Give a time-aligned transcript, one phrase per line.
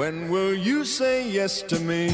[0.00, 2.08] When will you say yes to me?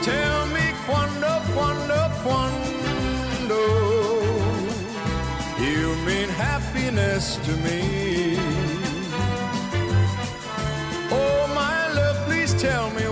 [0.00, 3.60] Tell me quando, quando, quando
[5.60, 8.38] you mean happiness to me.
[11.10, 13.04] Oh, my love, please tell me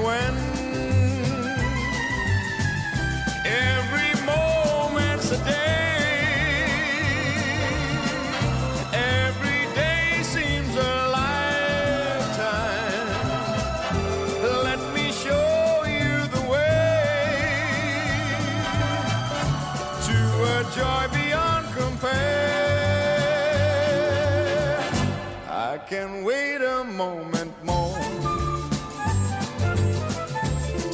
[27.00, 27.98] moment more.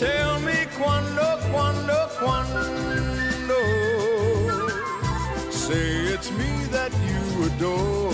[0.05, 2.63] Tell me quando, quando, quando.
[5.51, 8.06] Say it's me that you adore.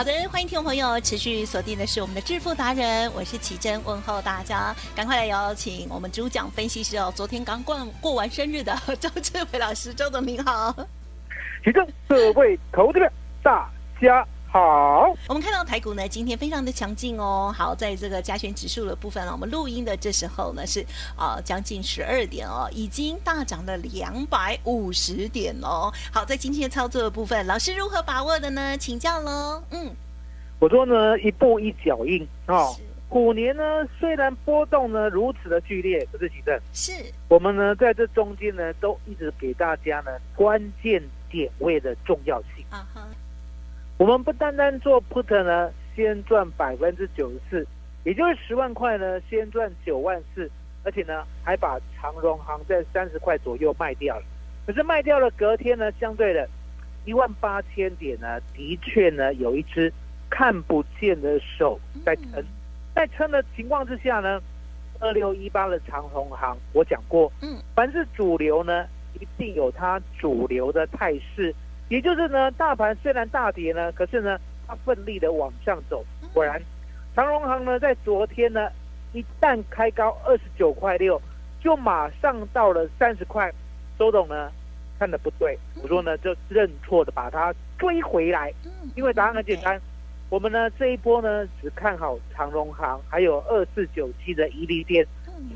[0.00, 10.74] 好的，欢迎听众朋友持续锁定的是我们的致富达人，我是奇珍，问候大家，赶快来邀请我们主讲分析师哦，昨天刚过过完生日的周志伟老师，周总您好。
[11.62, 13.12] 奇珍各位投资者，
[13.42, 15.14] 大家好。
[15.28, 17.54] 我们看到台股呢，今天非常的强劲哦。
[17.56, 20.84] 好，在这个加权指数的部分呢，我们录音的这时候呢是
[21.16, 25.92] 啊、将近十二点哦，已经大涨了两百五十点哦。
[26.12, 28.76] 好，在今天操作的部分，老师如何把握的呢？
[28.76, 29.62] 请教喽。
[29.70, 29.94] 嗯，
[30.58, 32.82] 我说呢，一步一脚印哦是。
[33.08, 33.62] 虎年呢，
[33.98, 36.92] 虽然波动呢如此的剧烈，可是其正，是，
[37.28, 42.64] 我们呢在这中间呢，都一直给大家呢关键点位的重要性。
[42.70, 43.02] 啊哈，
[44.00, 47.66] 我们不单单做 put 呢，先赚百分之九十四，
[48.02, 50.50] 也就是十万块呢，先赚九万四，
[50.82, 54.22] 而且呢还把长荣行在三十块左右卖掉了。
[54.66, 56.48] 可是卖掉了，隔天呢，相对的
[57.04, 59.92] 一万八千点呢，的确呢有一只
[60.30, 62.42] 看不见的手在撑，
[62.94, 64.40] 在撑的情况之下呢，
[64.98, 68.86] 二六一八的长荣行，我讲过，嗯，凡是主流呢，
[69.20, 71.54] 一定有它主流的态势，
[71.90, 76.04] 也就是呢，大盘虽然大跌呢，可是呢，它奋力的往上走。
[76.32, 76.62] 果然，
[77.16, 78.70] 长荣行呢，在昨天呢，
[79.12, 81.20] 一旦开高二十九块六，
[81.58, 83.52] 就马上到了三十块。
[83.98, 84.52] 周董呢，
[85.00, 88.54] 看的不对，我说呢，就认错的把它追回来，
[88.94, 89.78] 因为答案很简单。
[90.28, 95.04] 我们呢这一波呢只看好长荣行，还有二四九七的伊利店，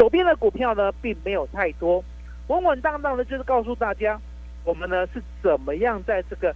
[0.01, 2.03] 手边的股票呢并没有太多，
[2.49, 4.21] 稳稳当当的，就是告诉大家，
[4.65, 6.55] 我们呢是怎么样在这个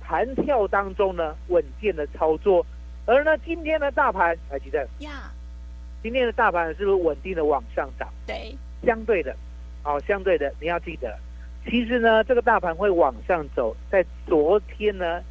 [0.00, 2.64] 盘跳当中呢稳健的操作。
[3.06, 5.30] 而呢今天的大盘，台积电呀，
[6.02, 8.08] 今天的大盘是不是稳定的往上涨？
[8.26, 9.34] 对，相对的，
[9.84, 11.18] 哦，相对的，你要记得，
[11.64, 15.22] 其实呢，这个大盘会往上走，在昨天呢，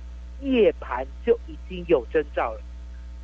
[0.41, 2.61] 夜盘就已经有征兆了。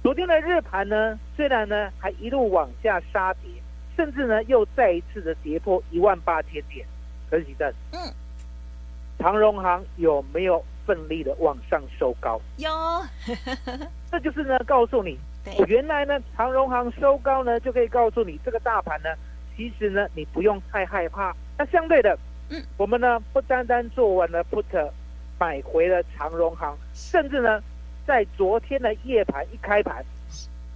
[0.01, 3.51] 昨天的日盘呢，虽然呢还一路往下杀跌，
[3.97, 6.85] 甚至呢又再一次的跌破一万八千点，
[7.29, 7.99] 可是其正，嗯，
[9.19, 12.39] 长荣行有没有奋力的往上收高？
[12.57, 12.69] 有，
[14.11, 19.09] 这就是呢，告诉你，对，原来呢，长荣行收高呢，就可以告诉你这个大盘呢，
[19.55, 21.35] 其实呢，你不用太害怕。
[21.57, 22.17] 那相对的，
[22.49, 24.91] 嗯，我们呢不单单做完了 put，
[25.39, 27.61] 买回了长荣行，甚至呢，
[28.05, 30.03] 在昨天的夜盘一开盘，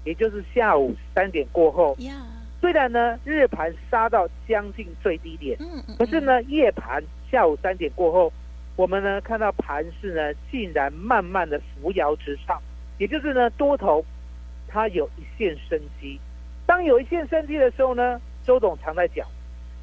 [0.06, 2.16] 也就是下午三点过后，呀，
[2.62, 7.02] 虽然呢日盘杀到将近最低点，嗯嗯，可是呢夜盘
[7.32, 8.32] 下午三点过后，
[8.76, 12.62] 我们呢看到盘势呢竟然慢慢的扶摇直上，
[12.98, 14.04] 也就是呢多头
[14.68, 16.20] 它有一线生机。
[16.66, 19.26] 当有一线生机的时候呢，周董常在讲，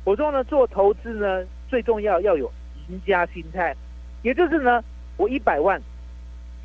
[0.04, 2.52] 我说呢做投资呢最重要要有
[2.88, 3.74] 赢家心态，
[4.22, 4.84] 也就是呢
[5.16, 5.80] 我一百万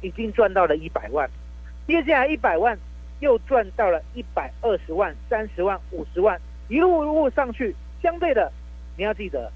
[0.02, 1.30] 已经赚到了一百万，
[1.88, 2.78] 接下来一百万
[3.22, 7.74] 又赚到了一百二十万、三十万、五十万，一路一路上去。
[8.02, 8.52] 相对的，
[8.98, 9.52] 你要记得，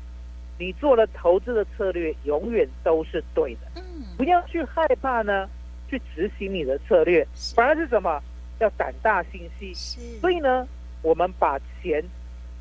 [0.57, 5.49] 你做了投资的策略永远都是对的，嗯，不要去害怕呢，
[5.89, 8.21] 去执行你的策略，反而是什么？
[8.59, 9.73] 要胆大心细。
[9.73, 10.67] 是，所以呢，
[11.01, 12.01] 我们把钱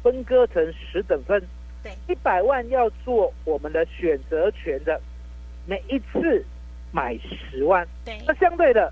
[0.02, 1.40] 分割成十等份，
[1.82, 4.98] 对，一百万要做我们的选择权的，
[5.66, 6.44] 每一次
[6.90, 7.86] 买十万。
[8.04, 8.90] 对，那相对的，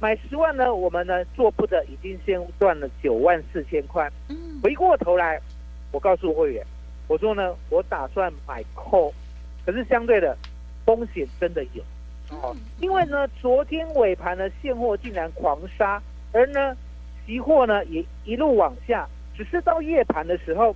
[0.00, 4.10] 买十万呢，我们呢做不得已经先赚了九万四千块。
[4.28, 5.38] 嗯，回过头来，
[5.92, 6.64] 我告诉会员，
[7.06, 9.12] 我说呢，我打算买扣，
[9.66, 10.34] 可是相对的
[10.86, 11.82] 风险真的有
[12.30, 16.74] 哦，因为呢，昨天尾盘呢现货竟然狂杀，而呢
[17.26, 19.06] 期货呢也一路往下，
[19.36, 20.74] 只是到夜盘的时候，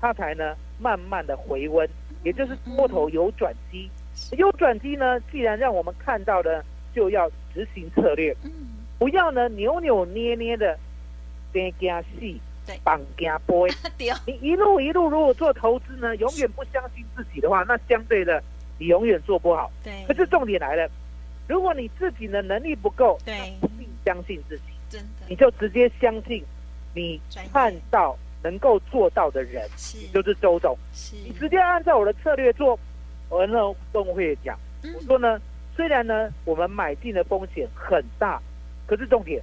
[0.00, 1.88] 它才呢慢慢的回温，
[2.22, 3.90] 也就是多头有转机。
[4.38, 6.62] 有转机呢，既然让我们看到呢，
[6.94, 8.50] 就要执行策略，嗯，
[8.98, 10.78] 不要呢扭扭捏捏的
[11.52, 13.68] 边加戏对，绑加波。
[13.98, 18.42] 对哦，你一路一路如果做投资呢，永远不相信自己的话，那相对的
[18.78, 19.70] 你永远做不好。
[19.82, 20.88] 对，可是重点来了，
[21.48, 23.36] 如果你自己的能力不够，对。
[23.36, 25.26] 那不必相信自己，真的。
[25.28, 26.42] 你就直接相信
[26.94, 27.20] 你
[27.52, 29.98] 看到能够做到的人，是。
[30.12, 30.76] 就是周总。
[30.94, 32.78] 是，你直接按照我的策略做，
[33.28, 33.58] 我呢
[33.92, 34.94] 跟会讲，嗯。
[34.94, 35.40] 我说呢，
[35.76, 38.40] 虽然呢我们买进的风险很大，
[38.86, 39.42] 可是重点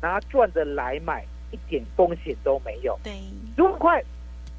[0.00, 2.98] 拿赚的来买，一点风险都没有。
[3.04, 3.12] 对，
[3.54, 4.02] 十万块，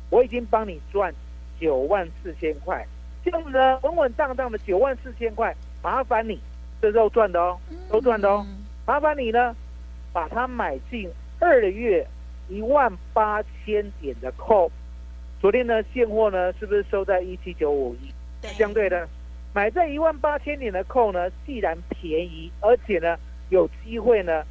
[0.10, 1.14] 我已经帮你赚
[1.60, 2.86] 九万四千块，
[3.24, 6.40] 这样子呢，稳稳当当的九万四千块，麻烦你
[6.82, 7.60] 这时候赚的哦，
[7.90, 9.56] 都赚的哦，嗯麻烦你呢，
[10.12, 11.10] 把它买进
[11.40, 12.06] 二月
[12.50, 14.72] 一万八千点的扣。
[15.40, 18.12] 昨天呢，现货呢是不是收在一七九五一？
[18.42, 19.08] 对，相对的，
[19.54, 23.18] 买在一万八千点的扣呢，既然便宜，而且呢
[23.50, 24.44] 有机会呢，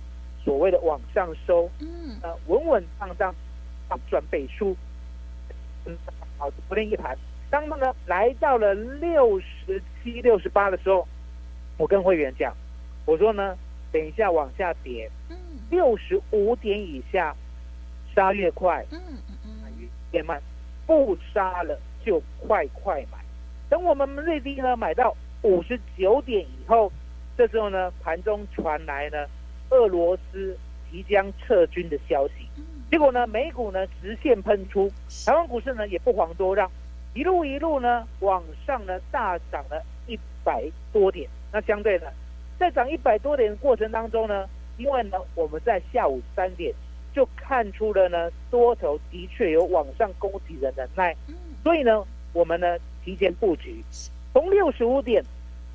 [0.44, 3.34] 所谓的往上收，嗯，呃，稳稳当当，
[3.88, 4.76] 啊赚倍数。
[5.86, 5.96] 嗯，
[6.36, 7.16] 好，昨天一盘，
[7.48, 11.08] 当它呢来到了六十七、六十八的时候，
[11.78, 12.54] 我跟会员讲，
[13.06, 13.56] 我说呢，
[13.90, 15.36] 等一下往下跌，嗯
[15.70, 17.34] 六十五点以下，
[18.14, 20.38] 杀越快，嗯嗯嗯，越慢，
[20.84, 23.19] 不杀了就快快买。
[23.70, 26.92] 等我们最低呢买到五十九点以后，
[27.38, 29.24] 这时候呢盘中传来呢
[29.70, 30.58] 俄罗斯
[30.90, 34.90] 即将撤军的消息，嗯结果呢美股呢直线喷出，
[35.24, 36.68] 台湾股市呢也不遑多让，
[37.14, 41.30] 一路一路呢往上呢大涨了一百多点。
[41.52, 42.06] 那相对呢，
[42.58, 46.74] 在涨一百多点的过程当中呢，因为呢我们在下午三点
[47.14, 51.34] 就看出了呢多头的确有往上攻击的能耐，嗯。
[51.62, 53.82] 所以呢我们呢提前布局，
[54.32, 55.24] 从六十五点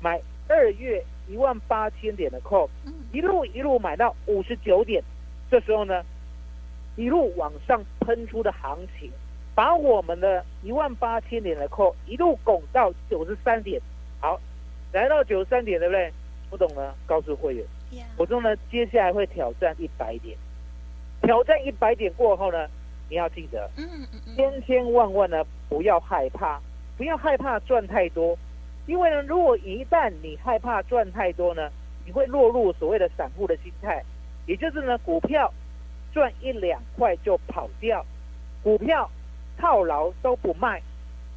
[0.00, 2.92] 买二月一万八千点的 call，嗯。
[3.12, 5.02] 一路一路买到五十九点，
[5.50, 6.04] 这时候呢，
[6.96, 9.10] 一路往上喷出的行情，
[9.54, 13.80] 把我们的一万八千点的 call 一路拱到九十三点，
[14.20, 14.38] 好，
[14.92, 16.12] 来到九十三点，对不对？
[16.50, 20.36] 不懂呢，告诉会员，呀，我说呢，接下来会挑战一百点，
[21.22, 22.68] 挑战一百点过后呢，
[23.08, 26.60] 你要记得，嗯嗯嗯，千千万万呢不要害怕，
[26.96, 28.36] 不要害怕赚太多，
[28.86, 31.70] 因为呢，如果一旦你害怕赚太多呢，
[32.04, 34.02] 你会落入所谓的散户的心态，
[34.46, 35.52] 也就是呢，股票
[36.12, 38.04] 赚一两块就跑掉，
[38.62, 39.08] 股票
[39.56, 40.82] 套牢都不卖，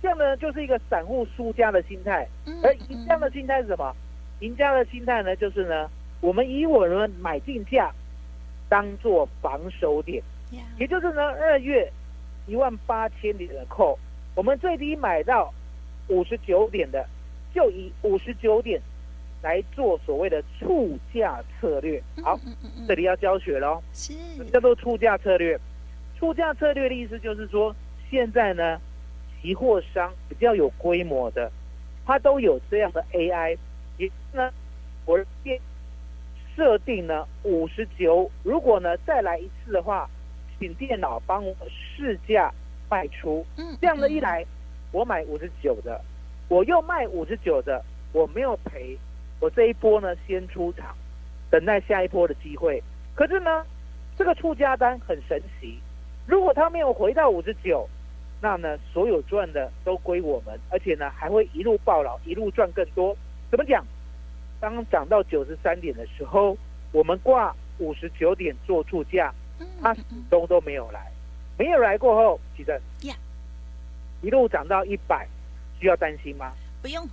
[0.01, 2.27] 这样呢就是一个散户输家的心态。
[2.45, 3.95] 嗯而赢家的心态是什么？
[4.39, 5.89] 赢家的心态呢，就是呢，
[6.21, 7.91] 我们以我们买进价
[8.67, 10.23] 当做防守点。
[10.51, 11.91] 呀，也就是呢，二月
[12.47, 13.97] 一万八千点的扣，
[14.35, 15.53] 我们最低买到
[16.07, 17.05] 五十九点的，
[17.53, 18.81] 就以五十九点
[19.41, 22.01] 来做所谓的促价策略。
[22.23, 25.59] 好，嗯嗯嗯，这里要教学喽，是什么叫做促价策略？
[26.17, 27.73] 促价策略的意思就是说，
[28.09, 28.81] 现在呢，
[29.41, 31.51] 期货商比较有规模的，
[32.05, 33.57] 它都有这样的 AI，
[33.97, 34.51] 也就是呢，
[35.05, 35.57] 我电
[36.55, 40.09] 设定呢五十九，如果呢再来一次的话，
[40.59, 42.53] 请电脑帮我试价
[42.89, 44.45] 卖出，嗯，这样的一来，
[44.91, 45.99] 我买五十九的，
[46.49, 48.97] 我又卖五十九的，我没有赔，
[49.39, 50.93] 我这一波呢先出场，
[51.49, 52.83] 等待下一波的机会。
[53.15, 53.65] 可是呢，
[54.17, 55.79] 这个出价单很神奇，
[56.27, 57.87] 如果它没有回到五十九，
[58.41, 63.15] 那呢所有赚的都归我们，而且呢还会一路暴老，一路赚更多。
[63.49, 63.85] 怎么讲？
[64.59, 66.57] 当涨到九十三点的时候，
[66.91, 69.48] 我们挂五十九点做出价，嗯
[69.81, 71.11] 它始终都没有来，
[71.57, 73.15] 没有来过后，其实呀
[74.21, 75.27] 一路涨到一百，
[75.79, 76.53] 需要担心吗？
[76.81, 77.07] 不用，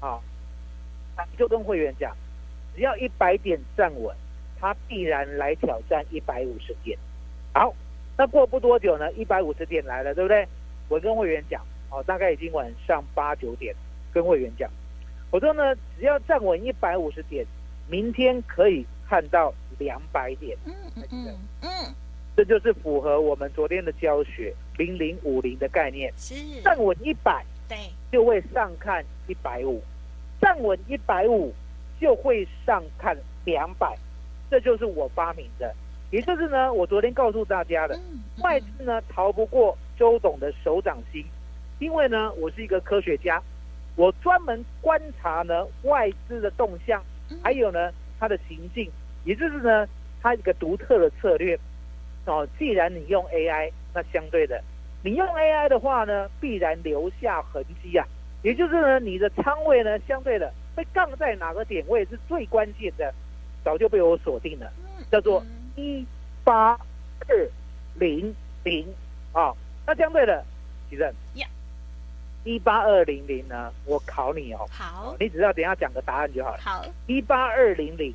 [0.00, 0.22] 好，
[1.16, 2.16] 那就跟会员讲，
[2.74, 4.14] 只要一百点站稳，
[4.60, 6.98] 他必然来挑战一百五十点。
[7.52, 7.74] 好，
[8.16, 10.46] 那过不多久呢，一百五十点来了，对不对？
[10.88, 13.74] 我跟会员讲，哦，大概已经晚上八九点，
[14.12, 14.70] 跟会员讲，
[15.30, 17.44] 我说呢，只要站稳一百五十点，
[17.88, 20.56] 明天可以看到两百点。
[20.66, 21.94] 嗯嗯嗯嗯，
[22.36, 27.76] 这就是符合我们昨天的教学零零五零的概念，是，站稳一百对，
[28.12, 29.82] 就会上看一百五，
[30.40, 31.52] 站稳一百五
[31.98, 33.96] 就会上看两百，
[34.50, 35.74] 这就是我发明的，
[36.10, 37.98] 也就是呢，我昨天告诉大家的，
[38.42, 41.24] 外资呢逃不过周董的手掌心，
[41.78, 43.42] 因为呢，我是一个科学家，
[43.96, 47.38] 我专门观察呢外资的动向，嗯。
[47.42, 48.90] 还有呢它的行径，
[49.24, 49.86] 也就是呢
[50.22, 51.58] 它一个独特的策略。
[52.26, 54.62] 哦，既然你用 AI，那相对的，
[55.02, 58.06] 你用 AI 的话呢，必然留下痕迹啊。
[58.42, 63.12] 也就是呢，你的仓位呢，相对的会杠在哪个点位是最关键的，
[63.64, 64.70] 早就被我锁定了。
[64.86, 66.06] 嗯叫做嗯一
[66.44, 66.78] 八
[67.26, 67.48] 二
[67.94, 68.86] 零零
[69.32, 69.52] 啊。
[69.86, 70.44] 那相对的，
[70.88, 71.48] 其正呀，
[72.44, 76.58] 一八二零零呢，我考你哦，好你只要等一下讲个答案就好了。
[76.60, 78.14] 好，一八二零零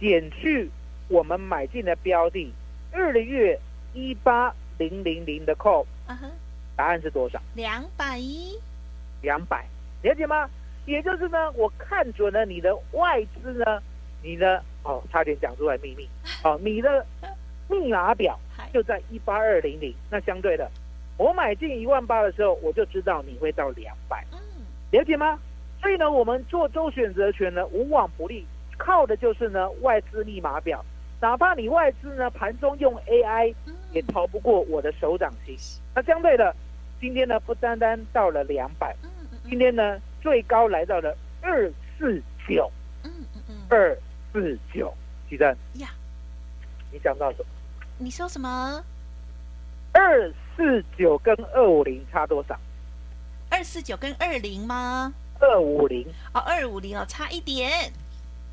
[0.00, 0.68] 减去
[1.08, 2.52] 我们买进的标的
[2.92, 3.58] 日月
[3.94, 5.84] 一八零零零的 call，
[6.76, 7.40] 答案是多少？
[7.54, 8.58] 两百一，
[9.22, 9.64] 两百，
[10.02, 10.48] 了解吗？
[10.86, 13.82] 也就是呢，我看准了你的外资呢，
[14.22, 16.08] 你的哦，差点讲出来秘密
[16.44, 17.04] 哦，你的
[17.68, 18.38] 密码表，
[18.72, 19.94] 就在一八二零零。
[20.10, 20.70] 那相对的，
[21.16, 24.38] 我买进一万八的时候，我就知道你会到两百，嗯，
[24.92, 25.38] 了解吗？
[25.80, 28.46] 所以呢，我们做周选择权呢，无往不利，
[28.78, 30.82] 靠的就是呢外资密码表。
[31.20, 35.56] 哪怕你外资呢盘中用 AI，嗯也逃不过我的手掌心。
[35.94, 36.54] 那相对的，
[37.00, 38.94] 今天呢不单单到了两百，
[39.48, 41.68] 今天呢最高来到了二
[41.98, 42.70] 四九，
[43.68, 43.98] 二
[44.32, 44.94] 四九，
[45.28, 45.88] 鸡蛋呀，
[46.92, 47.46] 你想到什么？
[47.98, 48.84] 你说什么？
[49.92, 52.56] 二四九跟二五零差多少？
[53.50, 55.12] 二四九跟二零吗？
[55.40, 57.92] 二五零哦，二五零哦，差一点。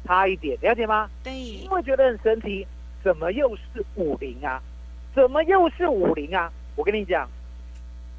[0.06, 1.10] 差一点，了解吗？
[1.24, 2.66] 对因，为觉得很神奇，
[3.04, 4.62] 怎么又是五零啊？
[5.14, 6.52] 怎么又是五零啊？
[6.76, 7.30] 我跟你讲，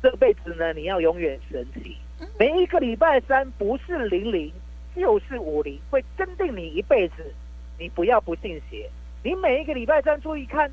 [0.02, 1.96] 这辈子呢，你要永远神奇。
[2.20, 4.50] 嗯每一个礼拜三不是零零
[4.94, 7.34] 就是五零，会跟定你一辈子。
[7.78, 8.88] 你不要不信邪，
[9.22, 10.70] 你每一个礼拜三注意看，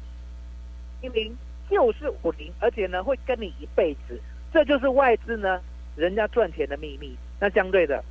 [1.01, 1.37] 零零
[1.69, 4.17] 就是五零，而且呢会跟你一辈子。
[4.53, 5.59] 这就是外资呢
[5.97, 7.13] 人家赚钱的秘密。
[7.41, 8.01] 那相对的，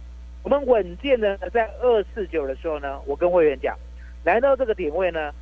[0.43, 3.77] 我们稳健的在二四九的时候呢，我跟会员讲，
[4.25, 5.33] 来到这个点位呢，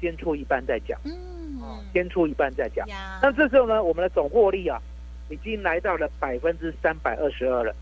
[0.00, 1.60] 先出一半再讲，嗯，
[1.92, 2.86] 先出一半再讲。
[3.22, 4.80] 那这时候呢，我们的总获利啊，
[5.30, 7.74] 已经来到了百分之三百二十二了，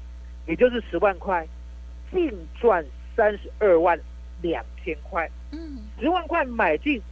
[0.47, 1.47] 也就是十万块，
[2.13, 2.85] 净赚
[3.17, 3.99] 三十二万
[4.41, 5.79] 两千块，嗯。
[5.99, 7.03] 十万块买进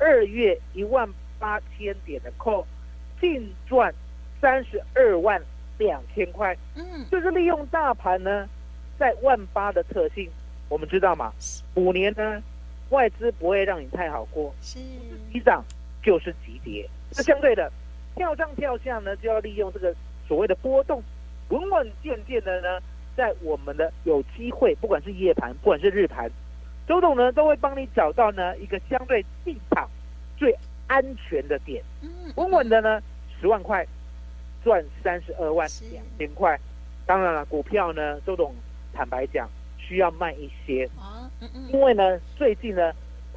[0.00, 2.64] 二月一万八千点的 call，
[3.20, 3.94] 净赚
[4.40, 5.40] 三十二万
[5.78, 8.48] 两千块，嗯，就是利用大盘呢
[8.98, 10.30] 在万八的特性，
[10.68, 11.32] 我们知道嘛，
[11.74, 12.42] 五年呢
[12.90, 14.78] 外资不会让你太好过，是，
[15.32, 15.64] 急涨
[16.02, 16.88] 就是急跌。
[17.16, 17.70] 那相对的，
[18.14, 19.94] 跳上跳下呢，就要利用这个
[20.28, 21.02] 所谓的波动，
[21.48, 22.80] 稳稳健健的呢，
[23.16, 26.30] 在我们的有机会，不管是夜盘，不管是日盘，
[26.86, 29.88] 周董呢都会帮你找到呢一个相对进场
[30.36, 30.54] 最
[30.86, 33.02] 安全的点，嗯，稳稳的呢
[33.40, 33.86] 十万块
[34.62, 36.58] 赚三十二万两千块。
[37.04, 38.54] 当然了，股票呢，周董
[38.92, 42.92] 坦白讲需要慢一些，啊，嗯嗯，因为呢，最近呢，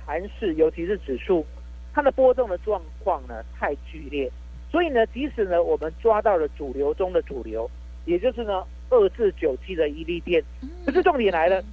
[0.05, 1.45] 盘市尤其是指数，
[1.93, 4.31] 它的波动的状况呢太剧烈，
[4.71, 7.69] 所以呢，即使呢我们抓到了主流中的主流，
[8.05, 10.69] 也就是呢二四九七的一利店，嗯。
[10.85, 11.63] 可是重点来了，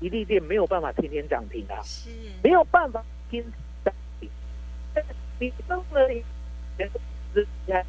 [0.00, 2.10] 一利店没有办法天天涨停啊，是，
[2.42, 3.52] 没有办法天天
[3.84, 4.30] 涨停。
[5.38, 6.22] 你弄了你，
[7.34, 7.84] 之前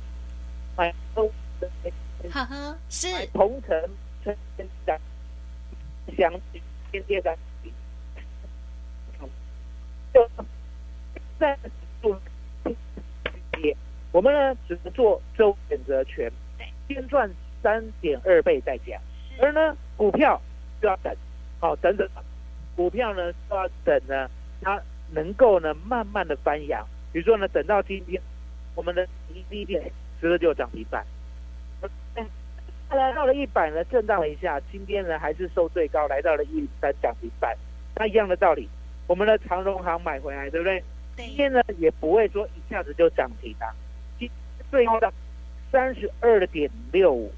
[0.75, 1.31] 买都
[2.29, 3.89] 哈哈，是，同城
[4.23, 4.67] 天天
[6.15, 6.33] 涨，想
[6.91, 7.71] 天天涨停，
[10.13, 10.29] 就
[11.39, 11.57] 在
[12.01, 12.19] 做
[13.61, 13.75] 也，
[14.11, 14.91] 我们呢只是。
[14.91, 16.31] 做周选择权，
[16.87, 17.29] 先赚
[17.61, 18.99] 三点二倍再讲，
[19.39, 20.41] 而呢股票
[20.81, 21.15] 就要等，
[21.59, 22.09] 好、等等，
[22.75, 24.27] 股票呢就要等呢，
[24.59, 26.83] 它能够呢慢慢的翻扬，
[27.13, 28.19] 比如说呢等到今天，
[28.73, 31.05] 我们的一低点十个就涨停板。
[32.95, 37.55] 来到了一百呢，震荡了一下，今天呢还是收最高，来到了一零三涨停板。
[37.95, 38.69] 那一样的道理，
[39.07, 40.81] 我们的长荣行买回来，对不对？
[41.15, 43.73] 今，天呢也不会说一下子就涨停啊，
[44.19, 44.29] 今
[44.71, 45.11] 最后的
[45.71, 47.31] 三十二点六五，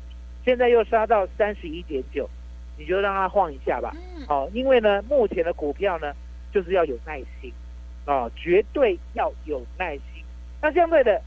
[0.45, 2.29] 现在又杀到三十一点九，
[2.77, 3.95] 你就让它晃一下吧。
[4.17, 6.13] 嗯，哦，因为呢，目前的股票呢，
[6.51, 7.51] 就是要有耐心，
[8.05, 10.23] 哦，绝对要有耐心。
[10.61, 11.21] 那相对的，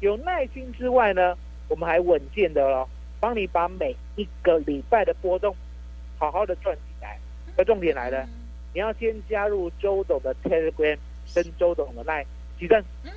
[0.00, 1.36] 有耐心之外呢，
[1.68, 2.88] 我们还稳健的咯，
[3.20, 5.54] 帮你把每一个礼拜的波动
[6.18, 7.18] 好好的赚起来。
[7.56, 8.28] 那重点来了，
[8.74, 10.98] 你要先加入周董的 Telegram
[11.34, 12.26] 跟周董的 Line，
[12.58, 13.12] 举证嗯。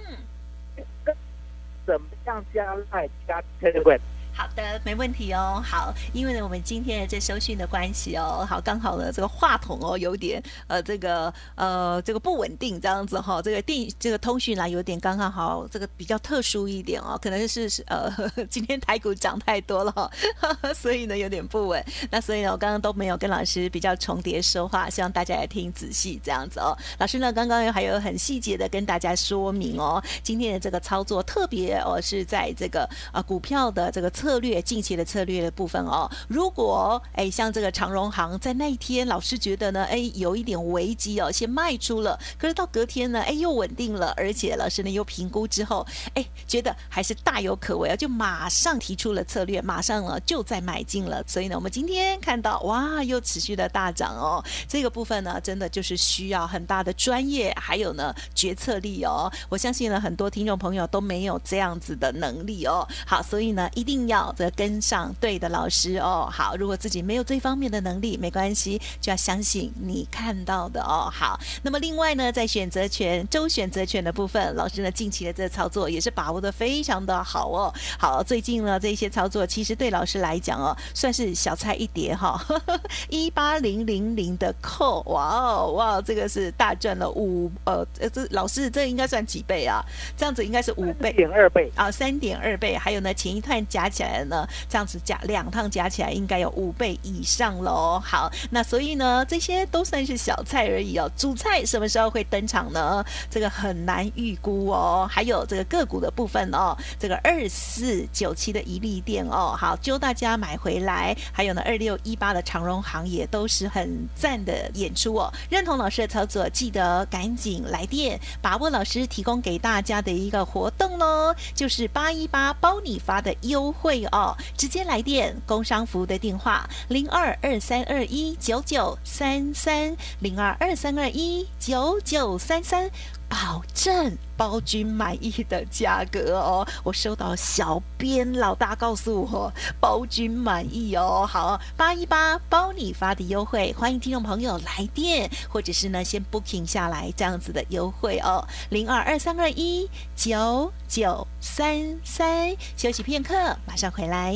[1.85, 3.99] 怎么样加 Line 加 Telegram？
[4.39, 5.61] 好的，没问题哦。
[5.61, 18.09] 好，因为呢，我们今天这收讯的关系哦，好，刚好呢，这个话筒哦，有点呃，这个呃，这个不稳定，这样子哈、这个电这个通讯啦，有点刚刚好，这个比较特殊一点哦，可能是呃，
[18.49, 20.09] 今天台股涨太多了哈、
[20.73, 21.83] 所以呢有点不稳。
[22.09, 26.73] 那所以呢，我刚刚都没有跟老师比较重叠说话，希望大家也听仔细这样子哦。
[26.97, 36.07] 老师呢，刚刚还有很细节的跟大家说明哦，今天的这个操作特别哦是在这个呃股票的这个测策略近期的策略的部分哦。
[36.27, 45.83] 如果哎像这个长荣行在那一天，老师觉得呢，哎有一点危机哦，先卖出了，可是到隔天呢，哎又稳定了，而且老师呢又评估之后，
[46.13, 51.23] 哎觉得还是大有可为啊，就马上提出了策略，马上呢就在买进了。
[51.25, 59.31] 所以呢，我们今天看到哇，又持续的大涨哦，这个部分呢，真的就是需要很大的专业，还有呢决策力哦。
[59.49, 62.87] 我相信呢，很多听众朋友都没有这样子的能力哦。
[63.07, 66.29] 好，所以呢，一定要这个跟上对的老师哦。
[66.31, 71.09] 好，如果自己没有这方面的能力，没关系，就要相信你看到的哦。
[71.11, 77.73] 好，那么另外呢，在选择权周选择权的部分，老师呢近期的这个操作也是把握的非常的好哦。
[77.97, 82.39] 好，最近呢这些操作其实对老师来讲哦，算是小菜一碟哈。
[83.09, 89.83] 一八零零零的扣，哇哦哇，这个是大赚了五呃呃，这老师这应该算几倍啊？
[90.17, 91.13] 这样子应该是五倍。
[91.13, 91.71] 点二倍。
[91.75, 98.01] 啊，三点二倍，还有呢，前一段加起来呢，这样子加两趟加起来应该有五倍以上喽。
[98.03, 101.09] 好，那所以呢，这些都算是小菜而已哦。
[101.15, 103.03] 主菜什么时候会登场呢？
[103.29, 105.07] 这个很难预估哦。
[105.09, 111.15] 还有这个个股的部分哦，这个二四九七的一利店哦，好，揪大家买回来。
[111.31, 115.31] 还有呢，二六一八的长荣行也都是很赞的演出哦。
[115.49, 132.89] 认同老师的操作，记得赶紧来电，把握老师提供给大家的一个活动喽，就是八一八包你发的优惠哦，直接来电工商服务的电话零二二三二一九九三三零二二三二一九九三三。
[133.29, 136.67] 保证包君满意的价格哦！
[136.83, 141.25] 我收到小编老大告诉我，包君满意哦。
[141.29, 148.45] 好，八一八包你发的优惠，欢迎听众朋友来电，或者是呢先 booking 下来这样子的优惠哦。
[148.69, 154.35] 零二二三二一九九三三，休息片刻，马上回来。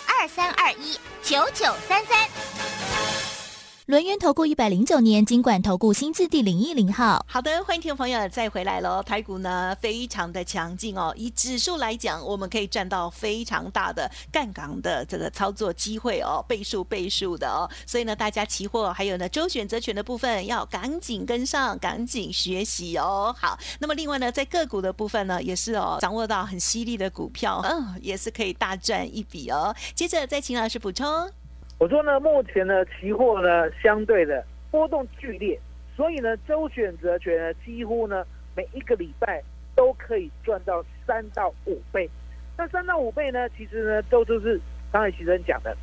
[0.19, 2.70] 二三二一九九三三。
[3.91, 7.25] 轮源投顾一百零九年金管投顾新字第零一零号。
[7.27, 9.03] 好的，欢迎听众朋友再回来喽。
[9.03, 17.69] 台股呢非常的强劲哦，以指数来讲，我们可以赚到非常大的杠杆的这个操作机会哦，倍数倍数的哦。
[17.85, 23.35] 所以呢，大家期货还有呢周选择权的部分要赶紧跟上，赶紧学习哦。
[23.37, 29.75] 好，那么另外呢，在个股的部分呢，也是哦掌握到很犀利的股票，嗯，也是可以大赚一笔哦。
[29.93, 31.29] 接着再请老师补充。
[31.81, 35.59] 我说呢，目前呢，期货呢相对的波动剧烈，
[35.95, 38.23] 所以呢，周选择权呢几乎呢
[38.55, 39.41] 每一个礼拜
[39.75, 42.07] 都可以赚到三到五倍。
[42.55, 45.75] 那三到五倍呢，其实呢都就是刚才徐生讲的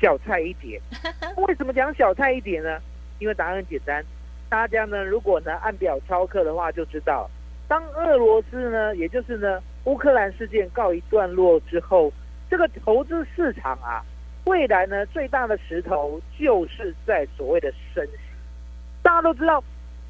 [0.00, 0.80] 小菜一碟。
[1.46, 2.80] 为什么讲小菜一碟呢？
[3.20, 4.04] 因为答案很简单，
[4.48, 7.30] 大家呢如果呢按表操课的话，就知道，
[7.68, 12.12] 当俄罗斯呢，也就是呢乌克兰事件告一段落之后，
[12.50, 14.02] 这个投资市场啊。
[14.46, 18.12] 未来呢最大的石头就是在所谓的升息。
[19.02, 19.62] 大家都知道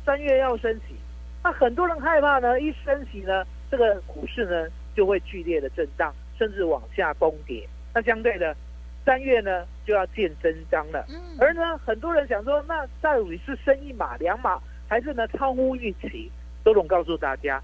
[0.04, 0.94] 三月要升息，
[1.42, 7.66] 那很多人害怕呢，一升息呢，这个股市呢就会剧烈的震荡，甚至往下崩跌。
[7.94, 8.54] 那相对的，
[9.04, 11.04] 三月呢就要见真章了。
[11.08, 16.30] 嗯，而呢，很多人想说，那到底是升一码、两码，还是呢超乎预期？
[16.64, 17.62] 周总告诉大家，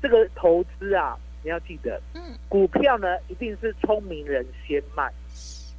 [0.00, 5.12] 这个投资啊，你要记得，嗯，股票呢一定是聪明人先卖，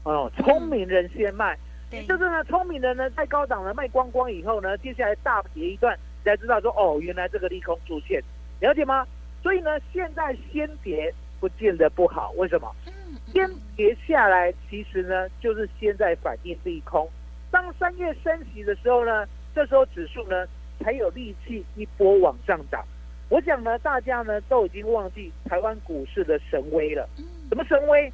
[0.04, 1.58] 哦，聪明人先卖，
[1.90, 8.22] 对，就是呢，聪明人呢在高档呢卖光光以后呢，接下来大跌一段，才知道说，哦，原来这个利空出现，
[8.60, 9.08] 了解吗？
[9.42, 12.70] 所以呢，现在先跌不见得不好，为什么？
[12.88, 12.94] 嗯
[13.32, 17.08] 先跌下来，其实呢就是先在反映利空。
[17.50, 20.46] 当三月升息的时候呢，这时候指数呢
[20.80, 22.84] 才有力气一波往上涨。
[23.30, 27.08] 我想呢，大家呢都已经忘记台湾股市的神威了。
[27.18, 28.12] 嗯什么神威？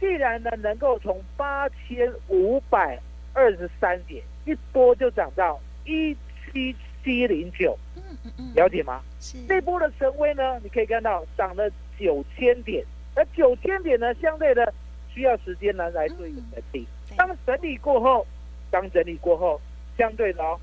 [0.00, 2.98] 既然呢能够从八千五百
[3.32, 9.02] 二十三点一波就涨到一七七零九，嗯嗯嗯，了解吗？
[9.20, 12.84] 是这波的神威呢，你可以看到涨了九千点，
[13.14, 14.72] 而九千点呢，相对的
[15.12, 16.86] 需要时间呢来做一个整理。
[17.08, 18.26] 对当整理过后，
[18.70, 19.60] 当整理过后，
[19.96, 20.58] 相对的哦，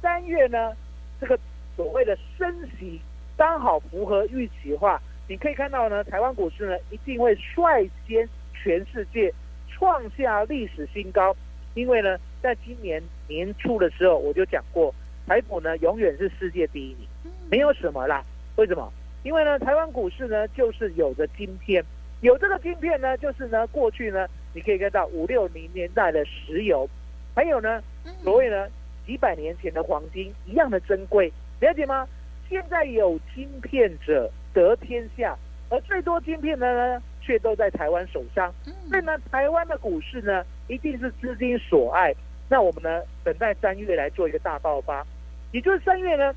[0.00, 0.72] 三月呢，
[1.20, 1.38] 这个
[1.76, 3.00] 所谓的升息
[3.36, 8.28] 刚好符合预期的话，你可以看到呢，台湾股市呢一定会率先
[8.62, 9.32] 全世界
[9.68, 11.34] 创下历史新高，
[11.74, 14.94] 因为呢，在今年年初的时候我就讲过，
[15.26, 17.06] 台股呢永远是世界第一名。
[17.24, 18.22] 嗯没有什么啦。
[18.56, 18.92] 为什么？
[19.22, 21.82] 因为呢，台湾股市呢就是有着晶片，
[22.20, 26.88] 有这个晶片呢，就是呢过去呢你可以看到五六零年代的石油，
[27.34, 28.68] 还有呢嗯所谓呢
[29.06, 32.06] 几百年前的黄金一样的珍贵，了解吗？
[32.50, 35.36] 现在有晶片者得天下，
[35.70, 38.50] 而最多晶片的呢却都在台湾手上。
[38.64, 42.10] 嗯所以呢，台湾的股市呢，一定是资金所爱。
[42.48, 45.06] 那我们呢，等待三月来做一个大爆发，
[45.52, 46.34] 也就是三月呢，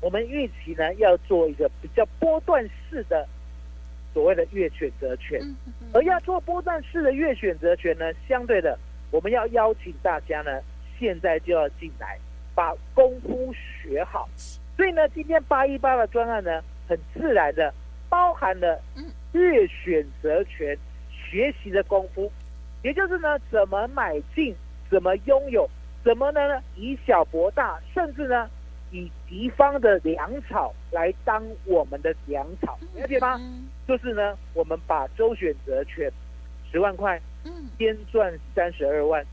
[0.00, 3.26] 我们预期呢要做一个比较波段式的
[4.14, 5.42] 所谓的月选择权。
[5.92, 8.78] 而要做波段式的月选择权呢，相对的，
[9.10, 10.60] 我们要邀请大家呢，
[11.00, 12.16] 现在就要进来，
[12.54, 14.28] 把功夫学好。
[14.76, 17.74] 所以呢，今天八一八的专案呢，很自然的
[18.08, 18.80] 包含了
[19.32, 20.76] 嗯月选择权
[21.10, 22.30] 学习的功夫，
[22.82, 24.54] 也就是呢，怎么买进，
[24.90, 25.68] 怎么拥有，
[26.04, 26.40] 怎么呢
[26.76, 28.48] 以小博大，甚至呢
[28.90, 33.36] 以敌方的粮草来当我们的粮草，了解吗？
[33.40, 36.10] 嗯就是呢，我们把周选择权
[36.70, 39.24] 十万块嗯先赚三十二万，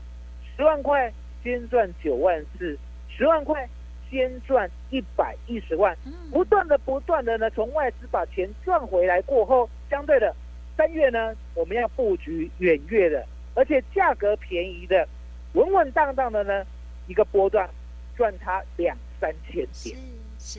[0.56, 1.12] 十万块
[1.44, 2.76] 先赚九万四，
[3.08, 3.68] 十万块
[4.10, 10.34] 先赚一百一十万，嗯不断的不断的呢，从外资把钱赚回来过后，相对的
[10.76, 15.06] 三月呢，我们要布局远月的，而且价格便宜的，
[15.54, 16.64] 稳稳当当的呢，
[17.06, 17.68] 一个波段
[18.16, 19.98] 赚它两三千点。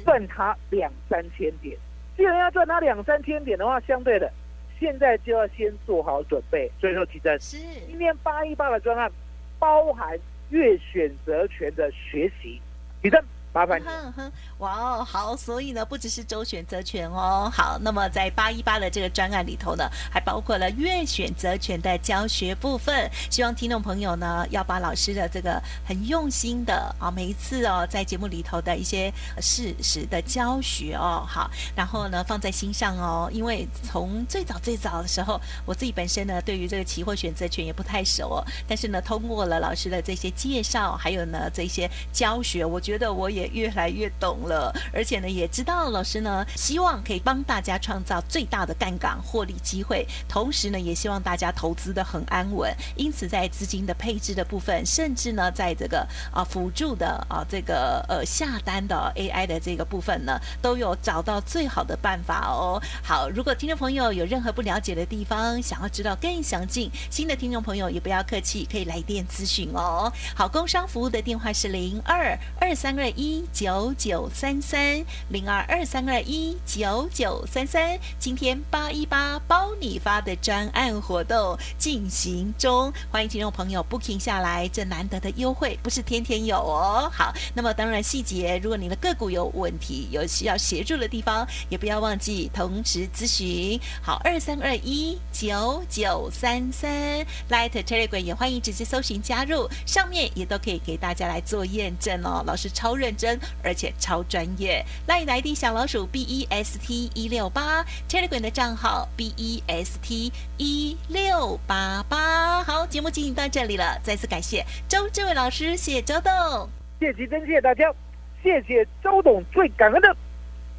[0.05, 1.75] 赚它两三千点。
[2.15, 4.31] 既然要赚它两三千点的话，相对的，
[4.79, 6.69] 现在就要先做好准备。
[6.79, 9.11] 所以说，其实是今天八一八的专案
[9.57, 10.15] 包含
[10.51, 12.61] 月选择权的学习，
[13.01, 13.85] 其实麻烦你。
[13.85, 23.09] 哼哼，哇哦，好，所以呢，不只是周选择权哦，好，那么在八一八的这个专案里头呢，还包括了月选择权的教学部分。
[23.29, 29.11] 希望听众朋友呢，要把老师的这个很用心的啊，每一次哦，在节目里头的一些
[29.41, 62.81] 事实的教学哦，好，然后呢放在心上哦，因为从最早最早的时候，我自己本身呢，对于这个期货选择权也不太熟哦，但是呢，通过了老师的这些介绍，还有呢这些教学，我觉得我也也越来越懂了，而且呢，也知道老师呢希望可以帮大家创造最大的杠杆获利机会，同时呢，也希望大家投资的很安稳，因此在资金的配置的部分，甚至呢，在这个啊辅助的啊这个呃下单的 AI 的这个部分呢，都有找到最好的办法哦。
[63.03, 70.11] 好，如果听众朋友有任何不了解的地方，想要知道更详尽，新的听众朋友也不要客气，可以来电咨询哦。
[70.35, 77.97] 好，工商服务的电话是零二二三二一九九三三零二二三二一九九三三。
[78.19, 87.09] 今天八一八包你发的专案活动进行中，欢迎听众朋友 booking 下来，这难得的优惠不是天天有哦。
[87.13, 93.79] 好，那么当然细节，如果你的个股有问题，有需要协助的地方，也不要忘记同时咨询。
[94.01, 102.43] 好，二三二一九九三三，Light Telegram 也欢迎直接搜寻加入，上面也都可以给大家来做验证哦。
[102.45, 103.15] 老师超认。
[103.21, 104.83] 真，而且超专业。
[105.05, 112.63] 赖来的小老鼠 B E S T 一六八，Telegram 的账号 B E S T 一六八八。
[112.63, 116.67] 好，节目进行到这里了，再次感谢周志伟老师，谢谢周董。
[116.99, 117.93] 谢谢吉珍，谢谢大家，
[118.41, 120.15] 谢谢周董，最感恩的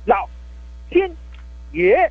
[0.06, 0.28] 老
[0.90, 1.08] 天
[1.70, 2.10] 爷。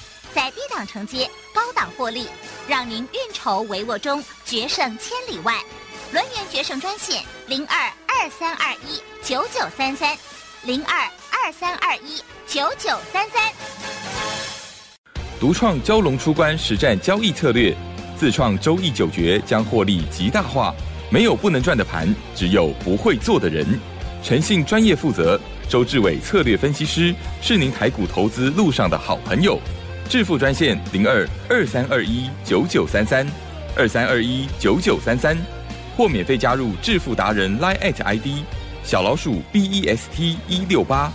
[0.33, 2.27] 在低档承接，高档获利，
[2.67, 5.53] 让您运筹帷幄中决胜千里外。
[6.13, 10.17] 轮源决胜专线零二二三二一九九三三
[10.63, 13.53] 零二二三二一九九三三。
[15.39, 17.75] 独创蛟龙出关实战交易策略，
[18.17, 20.73] 自创周易九诀将获利极大化。
[21.09, 23.65] 没有不能赚的盘，只有不会做的人。
[24.23, 29.59] 诚信、专业、负责，周志伟策略分析师是您台股投资路上的好朋友。
[30.11, 33.25] 致富专线零二二三二一九九三三
[33.77, 35.37] 二三二一九九三三，
[35.95, 38.43] 或免费加入致富达人 Line ID
[38.83, 41.09] 小老鼠 B E S T 一六八。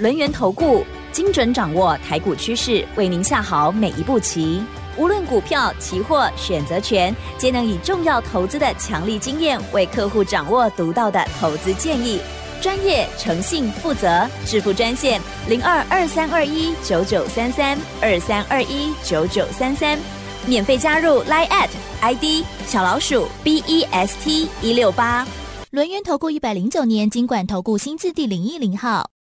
[0.00, 4.64] 轮源投顾精准掌握台股趋势，为您下好每一步棋。
[4.96, 12.20] 无论股票、期货、选择权，皆能以重要投资的强力经验，为客户掌握独到的投资建议。
[12.62, 19.98] 专业、诚信、负责，致富专线零二二三二一九九三三二三二一九九三三，
[20.46, 21.68] 免费加入 Line at
[22.00, 25.26] ID 小老鼠 B E S T 一六八。
[25.72, 29.12] 轮源投顾一百零九年金管投顾新字第零一零号。